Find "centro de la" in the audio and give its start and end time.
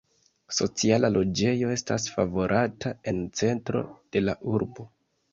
3.41-4.35